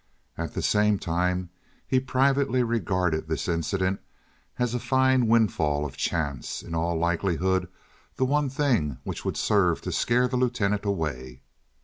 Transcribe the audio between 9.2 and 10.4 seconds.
would serve to scare the